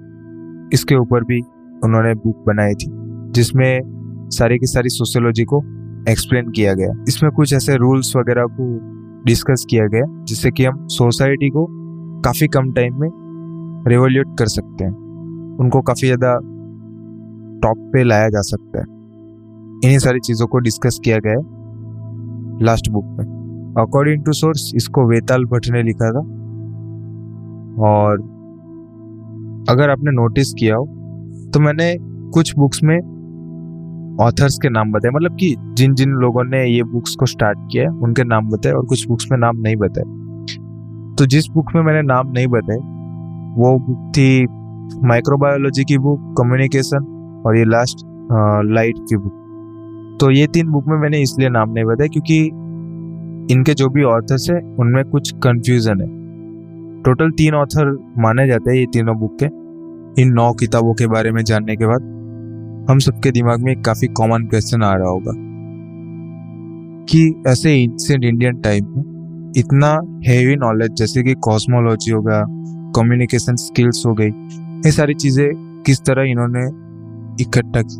[0.74, 1.40] इसके ऊपर भी
[1.84, 2.90] उन्होंने बुक बनाई थी।
[3.32, 5.62] जिसमें सारी की सारी सोशियोलॉजी को
[6.10, 8.64] एक्सप्लेन किया गया। इसमें कुछ ऐसे रूल्स वगैरह को
[9.26, 11.66] डिस्कस किया गया, जिससे कि हम सोसाइटी को
[12.24, 13.08] काफ़ी कम टाइम में
[13.88, 14.92] रिवोल्यूट कर सकते हैं।
[15.60, 16.34] उनको काफ़ी ज़्यादा
[17.62, 18.84] टॉप पे लाया जा सकता है।
[19.84, 23.24] इन्हीं सारी चीज़ों को डिस्कस किया गया है लास्ट बुक में।
[23.78, 26.20] अकॉर्डिंग टू सोर्स इसको वेताल भट्ट ने लिखा था।
[27.82, 28.20] और
[29.70, 30.84] अगर आपने नोटिस किया हो
[31.54, 31.94] तो मैंने
[32.34, 32.98] कुछ बुक्स में
[34.20, 37.82] ऑथर्स के नाम बताए। मतलब कि जिन जिन लोगों ने ये बुक्स को स्टार्ट किया
[37.82, 40.04] है, उनके नाम बताए और कुछ बुक्स में नाम नहीं बताए।
[41.18, 42.78] तो जिस बुक में मैंने नाम नहीं बताए,
[43.56, 44.46] वो बुक थी
[45.08, 48.06] माइक्रोबायोलॉजी की बुक कम्युनिकेशन और ये लास्ट
[48.72, 49.40] लाइट की बुक
[50.20, 52.38] तो ये तीन बुक में मैंने इसलिए नाम नहीं बताया क्योंकि
[53.50, 56.06] इनके जो भी ऑथर्स है, उनमें कुछ कन्फ्यूज़न है।
[57.02, 59.46] टोटल तीन ऑथर माने जाते हैं ये तीनों बुक के,
[60.22, 62.11] इन नौ किताबों के बारे में जानने के बाद।
[62.90, 65.32] हम सबके दिमाग में काफ़ी कॉमन क्वेश्चन आ रहा होगा
[67.08, 69.90] कि ऐसे एंशियंट इंडियन टाइम में इतना
[70.26, 72.42] हेवी नॉलेज जैसे कि कॉस्मोलॉजी हो गया
[72.96, 76.64] कम्युनिकेशन स्किल्स हो गई, ये सारी चीज़ें किस तरह इन्होंने
[77.42, 77.96] इकट्ठा की?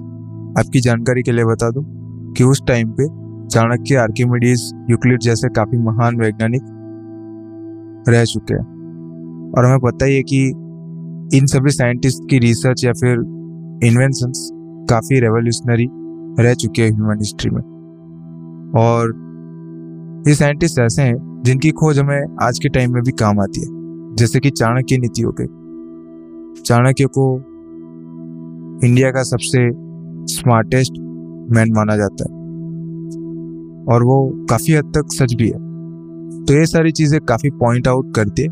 [0.61, 1.85] आपकी जानकारी के लिए बता दूँ
[2.33, 3.07] कि उस टाइम पे
[3.49, 6.62] चाणक्य आर्किमिडीज यूक्लिड जैसे काफ़ी महान वैज्ञानिक
[8.09, 10.42] रह चुके हैं। और हमें पता ही है कि
[11.38, 13.12] इन सभी साइंटिस्ट की रिसर्च या फिर
[13.85, 14.51] इन्वेंशंस
[14.90, 15.88] काफ़ी रेवोल्यूशनरी
[16.45, 17.62] रह चुके हैं ह्यूमन हिस्ट्री में।
[18.77, 19.12] और
[20.29, 23.66] ये साइंटिस्ट ऐसे हैं जिनकी खोज हमें आज के टाइम में भी काम आती है।
[24.16, 27.35] जैसे कि चाणक्य नीति हो गई चाणक्य को
[28.87, 29.68] इंडिया का सबसे
[30.35, 30.92] स्मार्टेस्ट
[31.53, 32.40] मैन माना जाता है।
[33.95, 35.59] और वो काफ़ी हद तक सच भी है।
[36.45, 38.49] तो ये सारी चीज़ें काफ़ी पॉइंट आउट करती है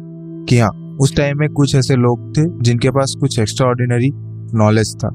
[0.49, 4.11] कि हाँ उस टाइम में कुछ ऐसे लोग थे जिनके पास कुछ एक्स्ट्रा ऑर्डिनरी
[4.55, 5.09] नॉलेज था।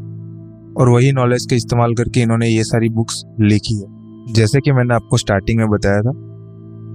[0.77, 3.95] और वही नॉलेज का इस्तेमाल करके इन्होंने ये सारी बुक्स लिखी है।
[4.33, 6.11] जैसे कि मैंने आपको स्टार्टिंग में बताया था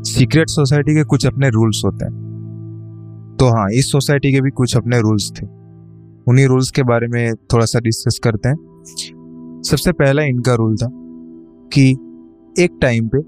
[0.02, 2.12] सीक्रेट सोसाइटी के कुछ अपने रूल्स होते हैं।
[3.40, 5.46] तो हाँ इस सोसाइटी के भी कुछ अपने रूल्स थे।
[6.28, 8.56] उन्हीं रूल्स के बारे में थोड़ा सा डिस्कस करते हैं।
[9.66, 10.88] सबसे पहला इनका रूल था
[11.72, 11.90] कि
[12.58, 13.18] एक टाइम पे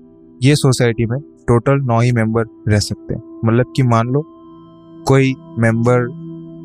[0.49, 4.25] ये सोसाइटी में टोटल नौ ही मेंबर रह सकते हैं। मतलब कि मान लो,
[5.09, 6.09] कोई मेंबर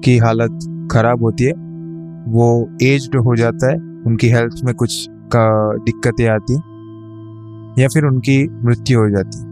[0.06, 0.60] की हालत
[0.92, 1.67] खराब होती है
[2.28, 2.48] वो
[2.84, 5.48] एज्ड हो जाता है, उनकी हेल्थ में कुछ का
[5.86, 6.54] दिक्कतें आती
[7.82, 9.46] या फिर उनकी मृत्यु हो जाती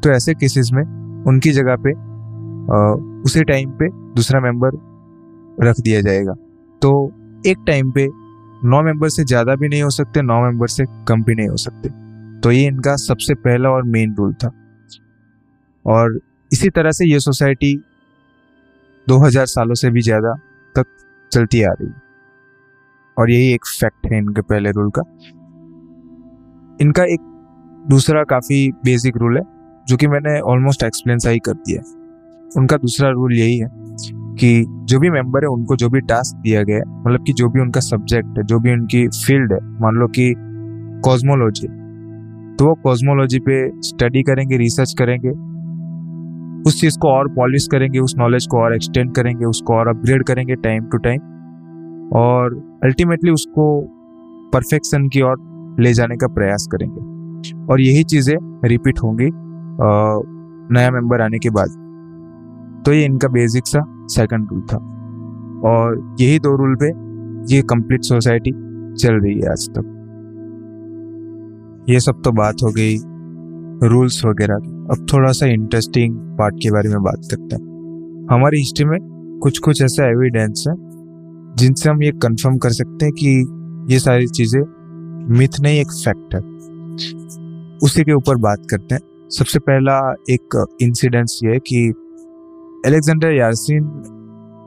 [0.00, 0.82] तो ऐसे केसेस में
[1.28, 1.92] उनकी जगह पे
[3.22, 4.78] उसी टाइम पे दूसरा मेंबर
[5.60, 6.32] रख दिया जाएगा।
[6.82, 6.90] तो
[7.46, 8.06] एक टाइम पे
[8.64, 11.56] नौ मेंबर से ज़्यादा भी नहीं हो सकते, नौ मेंबर से कम भी नहीं हो
[11.58, 11.88] सकते।
[12.40, 14.50] तो ये इनका सबसे पहला और मेन रूल था।
[15.84, 16.18] और
[16.50, 17.74] इसी तरह से ये सोसाइटी
[19.06, 20.34] 2000 सालों से भी ज़्यादा
[20.74, 20.86] तक
[21.32, 22.05] चलती आ रही है।
[23.18, 25.02] और यही एक फैक्ट है इनके पहले रूल का।
[26.80, 27.20] इनका एक
[27.88, 29.42] दूसरा काफ़ी बेसिक रूल है,
[29.88, 31.94] जो कि मैंने ऑलमोस्ट एक्सप्लेन सही कर दिया है।
[32.50, 33.68] उनका दूसरा रूल यही है
[34.38, 37.48] कि जो भी मेंबर है, उनको जो भी टास्क दिया गया है मतलब कि जो
[37.48, 40.32] भी उनका सब्जेक्ट है, जो भी उनकी फ़ील्ड है, मान लो कि
[41.04, 41.68] कॉस्मोलॉजी
[42.58, 45.30] तो वो कॉस्मोलॉजी पे स्टडी करेंगे रिसर्च करेंगे,
[46.68, 50.24] उस चीज़ को और पॉलिश करेंगे, उस नॉलेज को और एक्सटेंड करेंगे, उसको और अपग्रेड
[50.24, 51.20] करेंगे टाइम टू टाइम
[52.12, 53.80] और अल्टीमेटली उसको
[54.52, 59.30] परफेक्शन की ओर ले जाने का प्रयास करेंगे। और यही चीज़ें रिपीट होंगी
[60.70, 61.82] नया मेंबर आने के बाद।
[62.86, 64.76] तो ये इनका बेसिक सा सेकंड रूल था।
[65.64, 66.88] और यही दो रूल पे
[67.54, 68.50] ये कंप्लीट सोसाइटी
[68.94, 69.92] चल रही है आज तक।
[71.88, 72.96] ये सब तो बात हो गई
[73.88, 78.58] रूल्स वगैरह की। अब थोड़ा सा इंटरेस्टिंग पार्ट के बारे में बात करते हैं। हमारी
[78.58, 78.98] हिस्ट्री में
[79.42, 80.74] कुछ कुछ ऐसे एविडेंस है
[81.56, 84.60] जिनसे हम ये कंफर्म कर सकते हैं कि ये सारी चीज़ें
[85.30, 86.40] मिथ नहीं, एक फैक्ट है।
[87.78, 89.98] उसी के ऊपर बात करते हैं। सबसे पहला
[90.30, 91.82] एक इंसिडेंस ये है कि
[92.86, 93.84] एलेक्जेंडर यारसिन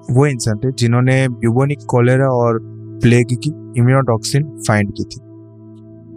[0.10, 2.60] वो इंसान थे जिन्होंने ब्यूबोनिक कोलेरा और
[3.04, 3.50] प्लेग की
[3.80, 5.20] इम्यूनोटॉक्सिन फाइंड की थी।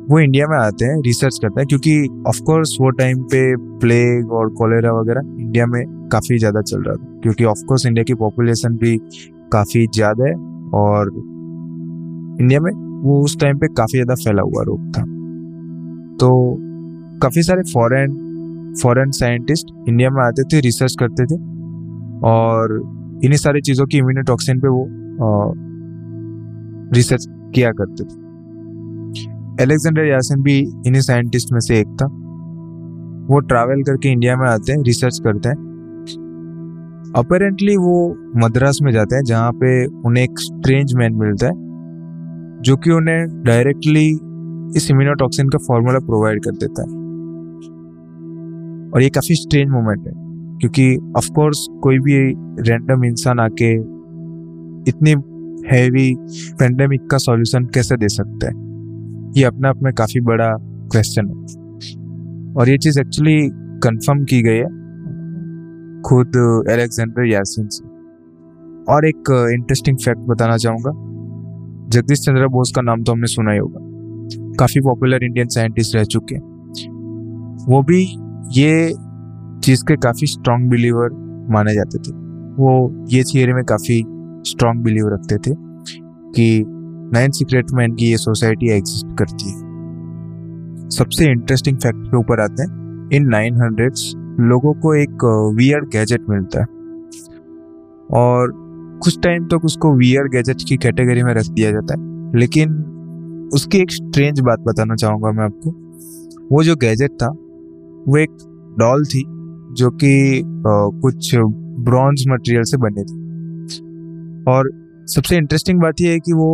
[0.02, 3.42] वो इंडिया में आते हैं रिसर्च करते हैं क्योंकि ऑफ़ कोर्स वो टाइम पे
[3.80, 5.82] प्लेग और कॉलेरा वगैरह इंडिया में
[6.12, 8.96] काफ़ी ज़्यादा चल रहा था क्योंकि ऑफ़ कोर्स इंडिया की पॉपुलेशन भी
[9.52, 10.34] काफ़ी ज़्यादा है।
[10.74, 11.10] और
[12.40, 12.70] इंडिया में
[13.02, 15.02] वो उस टाइम पे काफ़ी ज़्यादा फैला हुआ रोग था।
[16.16, 16.28] तो
[17.22, 18.20] काफ़ी सारे फॉरेन
[18.82, 21.36] फॉरेन साइंटिस्ट इंडिया में आते थे रिसर्च करते थे
[22.26, 22.74] और
[23.24, 24.84] इन्हीं सारी चीज़ों की इम्यूनोटॉक्सिन पे वो
[26.96, 28.20] रिसर्च किया करते थे।
[29.62, 32.06] एलेक्जेंडर यासिन भी इन्हीं साइंटिस्ट में से एक था।
[33.26, 35.71] वो ट्रैवल करके इंडिया में आते हैं रिसर्च करते हैं।
[37.16, 41.52] अपेरेंटली वो मद्रास में जाते हैं, जहाँ पे उन्हें एक स्ट्रेंज मैन मिलता है,
[42.62, 44.08] जो कि उन्हें डायरेक्टली
[44.76, 46.88] इस इम्यूनोटॉक्सिन का फॉर्मूला प्रोवाइड कर देता है।
[48.90, 50.12] और ये काफ़ी स्ट्रेंज मोमेंट है,
[50.58, 52.18] क्योंकि ऑफ़ कोर्स कोई भी
[52.70, 53.74] रैंडम इंसान आके
[54.90, 55.10] इतनी
[55.76, 56.16] हैवी
[56.58, 58.52] पेंडेमिक का सॉल्यूशन कैसे दे सकता है?
[59.38, 61.34] ये अपने आप में काफ़ी बड़ा क्वेश्चन है।
[62.54, 64.81] और ये चीज़ एक्चुअली कंफर्म की गई है।
[66.06, 66.32] खुद
[66.70, 67.84] एलेक्जेंडर यासिन से।
[68.92, 70.90] और एक इंटरेस्टिंग फैक्ट बताना चाहूँगा।
[71.88, 73.78] जगदीश चंद्र बोस का नाम तो हमने सुना ही होगा।
[74.58, 76.42] काफ़ी पॉपुलर इंडियन साइंटिस्ट रह चुके हैं।
[77.68, 78.02] वो भी
[78.60, 78.94] ये
[79.64, 81.10] चीज़ के काफ़ी स्ट्रॉन्ग बिलीवर
[81.50, 82.12] माने जाते थे।
[82.52, 84.04] वो ये थियरी में काफ़ी
[84.46, 85.54] स्ट्रॉन्ग बिलीव रखते थे
[86.34, 86.64] कि
[87.14, 89.58] नाइन सीक्रेट मैन की ये सोसाइटी एग्जिस्ट करती है।
[90.90, 95.24] सबसे इंटरेस्टिंग फैक्ट के ऊपर आते हैं। इन नाइन हंड्रेड्स लोगों को एक
[95.56, 96.66] वियर गैजेट मिलता है।
[98.10, 98.52] और
[99.02, 102.74] कुछ टाइम तक तो उसको वियर गैजेट की कैटेगरी में रख दिया जाता है। लेकिन
[103.54, 105.70] उसकी एक स्ट्रेंज बात बताना चाहूँगा मैं आपको।
[106.52, 107.28] वो जो गैजेट था,
[108.08, 108.30] वो एक
[108.78, 109.24] डॉल थी,
[109.72, 110.42] जो कि
[111.02, 111.34] कुछ
[111.80, 113.20] ब्रॉन्ज मटेरियल से बने थे।
[114.50, 114.70] और
[115.06, 116.50] सबसे इंटरेस्टिंग बात यह है कि वो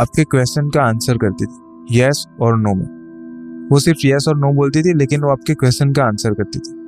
[0.00, 4.52] आपके क्वेश्चन का आंसर करती थी यस और नो में। वो सिर्फ़ यस और नो
[4.52, 6.79] बोलती थी, लेकिन वो आपके क्वेश्चन का आंसर करती थी।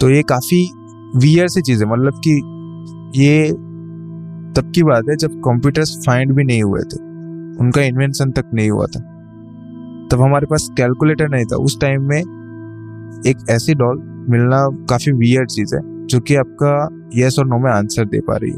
[0.00, 0.70] तो ये काफ़ी
[1.16, 2.30] वियर सी चीज़ है। मतलब कि
[3.22, 3.52] ये
[4.56, 7.02] तब की बात है जब कंप्यूटर्स फाइंड भी नहीं हुए थे।
[7.60, 9.00] उनका इन्वेंशन तक नहीं हुआ था।
[10.12, 12.20] तब हमारे पास कैलकुलेटर नहीं था। उस टाइम में
[13.26, 17.70] एक ऐसी डॉल मिलना काफ़ी वियर चीज़ है, जो कि आपका यस और नो में
[17.70, 18.56] आंसर दे पा रही है।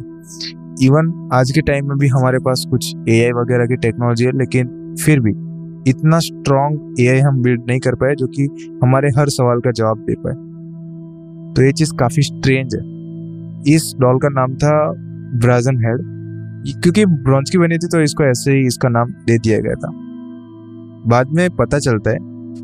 [0.83, 4.95] इवन आज के टाइम में भी हमारे पास कुछ एआई वगैरह की टेक्नोलॉजी है, लेकिन
[5.05, 5.31] फिर भी
[5.91, 8.43] इतना स्ट्रॉन्ग ए हम बिल्ड नहीं कर पाए, जो कि
[8.83, 10.46] हमारे हर सवाल का जवाब दे पाए।
[11.57, 12.81] तो ये चीज़ काफ़ी स्ट्रेंज है।
[13.75, 14.73] इस डॉल का नाम था
[15.39, 16.15] ब्राजन हेड
[16.83, 19.91] क्योंकि ब्रॉन्ज की बनी थी तो इसको ऐसे ही इसका नाम दे दिया गया था।
[21.07, 22.17] बाद में पता चलता है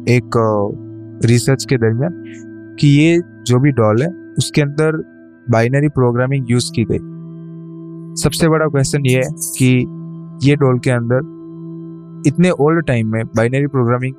[0.09, 0.39] एक
[1.25, 2.23] रिसर्च के दरमियान
[2.81, 4.97] कि ये जो भी डॉल है उसके अंदर
[5.51, 6.99] बाइनरी प्रोग्रामिंग यूज़ की गई।
[8.23, 9.69] सबसे बड़ा क्वेश्चन ये है कि
[10.49, 14.15] ये डॉल के अंदर इतने ओल्ड टाइम में बाइनरी प्रोग्रामिंग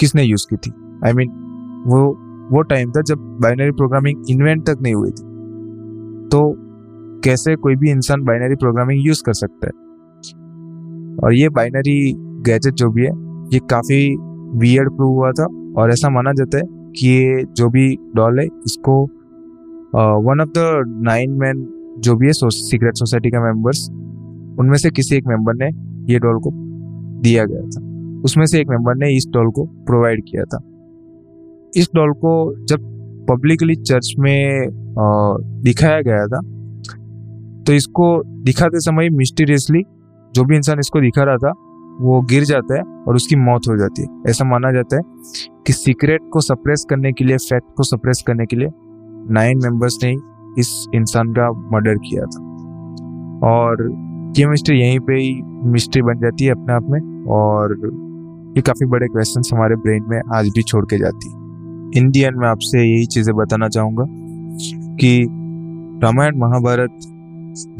[0.00, 0.72] किसने यूज़ की थी?
[1.04, 1.38] आई I मीन mean,
[1.86, 5.28] वो वो टाइम था जब बाइनरी प्रोग्रामिंग इन्वेंट तक नहीं हुई थी।
[6.28, 6.40] तो
[7.24, 9.72] कैसे कोई भी इंसान बाइनरी प्रोग्रामिंग यूज़ कर सकता है?
[11.16, 12.14] और ये बाइनरी
[12.46, 13.10] गैजेट जो भी है,
[13.52, 14.16] ये काफ़ी
[14.58, 16.64] वियर्ड प्रूव हुआ था और ऐसा माना जाता है
[16.96, 19.02] कि ये जो भी डॉल है, इसको
[20.22, 21.66] one of the nine man
[21.98, 23.88] जो भी है सीक्रेट सोसाइटी का मेंबर्स
[24.60, 25.70] उनमें से किसी एक मेंबर ने
[26.12, 26.50] ये डॉल को
[27.22, 27.80] दिया गया था।
[28.24, 30.58] उसमें से एक मेंबर ने इस डॉल को प्रोवाइड किया था।
[31.76, 32.32] इस डॉल को
[32.66, 32.88] जब
[33.30, 34.68] पब्लिकली चर्च में
[35.64, 36.40] दिखाया गया था
[37.66, 38.06] तो इसको
[38.44, 39.82] दिखाते समय मिस्टीरियसली
[40.34, 41.50] जो भी इंसान इसको दिखा रहा था,
[42.00, 45.02] वो गिर जाता है और उसकी मौत हो जाती है। ऐसा माना जाता है
[45.66, 48.68] कि सीक्रेट को सप्रेस करने के लिए फैक्ट को सप्रेस करने के लिए
[49.34, 50.10] नाइन मेंबर्स ने
[50.58, 52.44] इस इंसान का मर्डर किया था।
[53.48, 53.82] और
[54.38, 55.40] ये मिस्ट्री यहीं पे ही
[55.72, 57.76] मिस्ट्री बन जाती है अपने आप में और
[58.56, 61.39] ये काफ़ी बड़े क्वेश्चन हमारे ब्रेन में आज भी छोड़ के जाती है।
[61.96, 64.04] इंडियन में आपसे यही चीज़ें बताना चाहूँगा
[64.96, 65.26] कि
[66.02, 66.98] रामायण महाभारत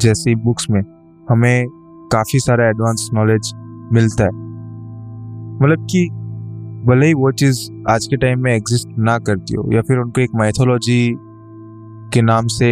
[0.01, 0.81] जैसी बुक्स में
[1.27, 1.67] हमें
[2.11, 3.51] काफ़ी सारा एडवांस नॉलेज
[3.93, 4.31] मिलता है।
[5.57, 6.07] मतलब कि
[6.87, 10.21] भले ही वो चीज़ आज के टाइम में एग्जिस्ट ना करती हो, या फिर उनको
[10.21, 11.13] एक मैथोलॉजी
[12.13, 12.71] के नाम से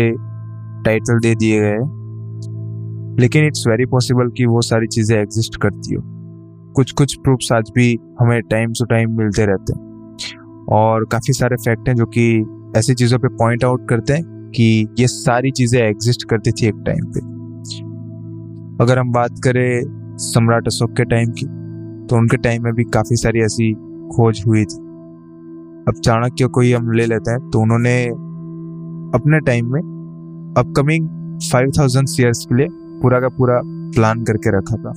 [0.85, 1.77] टाइटल दे दिए गए
[3.21, 6.01] लेकिन इट्स वेरी पॉसिबल कि वो सारी चीज़ें एग्जिस्ट करती हो।
[6.75, 9.88] कुछ कुछ प्रूफ्स आज भी हमें टाइम टू टाइम मिलते रहते हैं।
[10.69, 12.23] और काफ़ी सारे फैक्ट हैं जो कि
[12.77, 16.83] ऐसी चीज़ों पे पॉइंट आउट करते हैं कि ये सारी चीज़ें एग्जिस्ट करती थी एक
[16.85, 17.19] टाइम पे।
[18.83, 21.45] अगर हम बात करें सम्राट अशोक के टाइम की
[22.07, 23.73] तो उनके टाइम में भी काफ़ी सारी ऐसी
[24.09, 24.77] खोज हुई थी।
[25.87, 28.03] अब चाणक्य को ही हम ले लेते हैं तो उन्होंने
[29.15, 29.81] अपने टाइम में
[30.57, 31.07] अपकमिंग
[31.51, 32.67] फाइव थाउज़ेंड ईयर्स के लिए
[33.01, 34.93] पूरा का पूरा प्लान करके रखा था।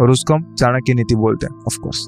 [0.00, 2.06] और उसको हम चाणक्य नीति बोलते हैं ऑफ़ कोर्स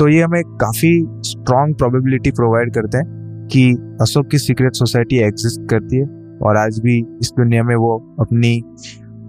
[0.00, 0.90] तो ये हमें काफ़ी
[1.26, 3.62] स्ट्रॉन्ग प्रोबेबिलिटी प्रोवाइड करते हैं कि
[4.00, 6.04] अशोक की सीक्रेट सोसाइटी एग्जिस्ट करती है
[6.42, 8.52] और आज भी इस दुनिया में वो अपनी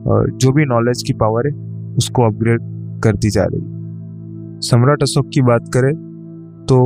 [0.08, 1.54] जो भी नॉलेज की पावर है,
[1.98, 2.62] उसको अपग्रेड
[3.04, 5.94] करती जा रही सम्राट अशोक की बात करें
[6.70, 6.80] तो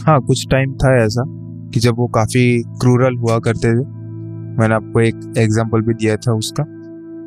[0.00, 1.24] हाँ कुछ टाइम था ऐसा
[1.74, 3.84] कि जब वो काफ़ी क्रूरल हुआ करते थे।
[4.58, 6.64] मैंने आपको एक एग्ज़ाम्पल भी दिया था उसका।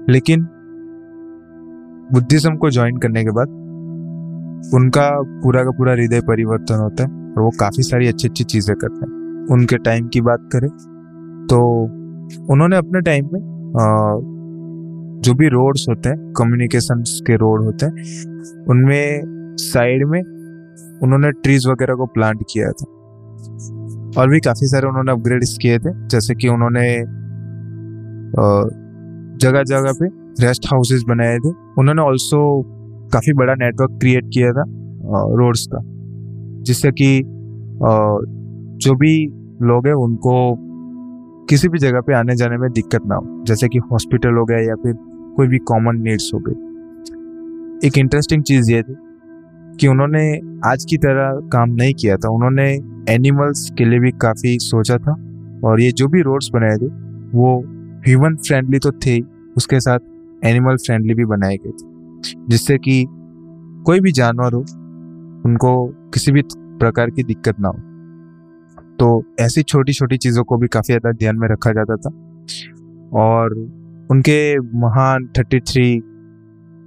[0.10, 0.47] लेकिन
[2.13, 3.62] बुद्धिज्म को ज्वाइन करने के बाद
[4.71, 5.10] उनका
[5.43, 8.95] पूरा का पूरा हृदय परिवर्तन होता है और वो काफ़ी सारी अच्छी अच्छी चीज़ें करते
[8.97, 10.69] हैं। उनके टाइम की बात करें
[11.47, 11.60] तो
[12.54, 13.41] उन्होंने अपने टाइम में
[15.23, 17.93] जो भी रोड्स होते हैं कम्युनिकेशन के रोड होते हैं,
[18.69, 20.21] उनमें साइड में
[21.02, 22.86] उन्होंने ट्रीज वगैरह को प्लांट किया था।
[24.17, 26.88] और भी काफ़ी सारे उन्होंने अपग्रेड्स किए थे, जैसे कि उन्होंने
[29.39, 30.08] जगह जगह पे
[30.39, 31.49] रेस्ट हाउसेस बनाए थे।
[31.80, 32.41] उन्होंने ऑल्सो
[33.13, 34.63] काफ़ी बड़ा नेटवर्क क्रिएट किया था
[35.39, 35.80] रोड्स का।
[36.63, 37.21] जिससे कि
[38.84, 39.26] जो भी
[39.62, 40.36] लोग हैं उनको
[41.49, 44.60] किसी भी जगह पे आने जाने में दिक्कत ना हो। जैसे कि हॉस्पिटल हो गया
[44.60, 44.93] या फिर
[45.36, 48.95] कोई भी कॉमन नीड्स हो गई। एक इंटरेस्टिंग चीज़ ये थी
[49.80, 50.23] कि उन्होंने
[50.65, 52.69] आज की तरह काम नहीं किया था। उन्होंने
[53.10, 55.15] एनिमल्स के लिए भी काफ़ी सोचा था
[55.65, 56.88] और ये जो भी रोड्स बनाए थे,
[57.38, 57.60] वो
[58.08, 59.19] ह्यूमन फ्रेंडली तो थे
[59.58, 59.99] उसके साथ
[60.45, 61.92] एनिमल फ्रेंडली भी बनाए गए थे।
[62.25, 63.05] जिससे कि
[63.86, 64.59] कोई भी जानवर हो,
[65.45, 66.41] उनको किसी भी
[66.79, 67.77] प्रकार की दिक्कत ना हो।
[68.99, 72.09] तो ऐसी छोटी छोटी चीज़ों को भी काफ़ी ज़्यादा ध्यान में रखा जाता था।
[73.19, 73.53] और
[74.12, 76.01] उनके महान थर्टी थ्री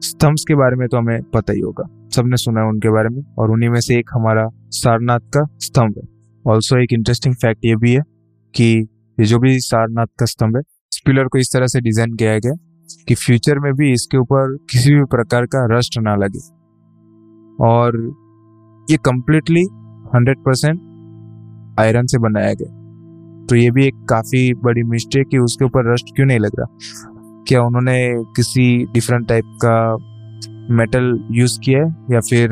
[0.02, 1.84] स्तंभ के बारे में तो हमें पता ही होगा।
[2.16, 5.94] सबने सुना है उनके बारे में और उन्हीं में से एक हमारा सारनाथ का स्तंभ
[5.96, 6.08] है।
[6.44, 8.02] ऑल्सो एक इंटरेस्टिंग फैक्ट ये भी है
[8.54, 8.64] कि
[9.18, 12.38] ये जो भी सारनाथ का स्तंभ है इस पिलर को इस तरह से डिज़ाइन किया
[12.38, 12.52] गया
[13.08, 16.38] कि फ्यूचर में भी इसके ऊपर किसी भी प्रकार का रस्ट ना लगे।
[17.64, 18.14] और
[18.90, 19.62] ये कम्प्लीटली
[20.14, 20.80] हंड्रेड परसेंट
[21.80, 22.86] आयरन से बनाया गया।
[23.46, 26.78] तो ये भी एक काफ़ी बड़ी मिस्टेक कि उसके ऊपर रस्ट क्यों नहीं लग रहा?
[27.48, 29.96] क्या उन्होंने किसी डिफरेंट टाइप का
[30.74, 31.96] मेटल यूज़ किया है?
[32.10, 32.48] या फिर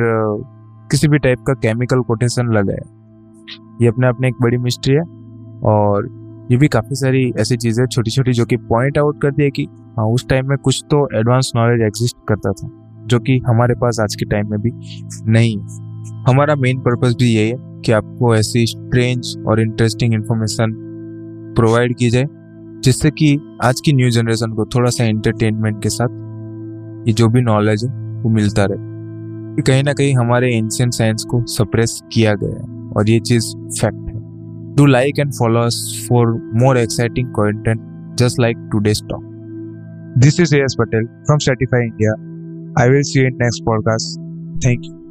[0.90, 2.90] किसी भी टाइप का केमिकल कोटेशन लगाया
[3.83, 5.03] ये अपने में एक बड़ी मिस्ट्री है
[5.64, 9.50] और ये भी काफ़ी सारी ऐसी चीज़ें छोटी छोटी जो कि पॉइंट आउट करती है
[9.50, 9.62] कि
[9.98, 12.68] हाँ उस टाइम में कुछ तो एडवांस नॉलेज एग्जिस्ट करता था,
[13.07, 14.70] जो कि हमारे पास आज के टाइम में भी
[15.30, 15.57] नहीं
[16.28, 20.72] हमारा मेन पर्पज़ भी यही है कि आपको ऐसी स्ट्रेंज और इंटरेस्टिंग इन्फॉर्मेशन
[21.57, 22.26] प्रोवाइड की जाए,
[22.85, 26.22] जिससे कि आज की न्यू जनरेशन को थोड़ा सा एंटरटेनमेंट के साथ
[27.09, 27.90] ये जो भी नॉलेज है,
[28.22, 33.11] वो मिलता रहे। कहीं ना कहीं हमारे एंशियंट साइंस को सप्रेस किया गया है, और
[33.11, 34.04] ये चीज़ fact
[34.75, 37.81] Do like and follow us for more exciting content
[38.17, 39.23] just like today's talk.
[40.17, 42.13] This is AS Patel from Certify India.
[42.77, 44.19] I will see you in next podcast.
[44.63, 45.04] Thank you.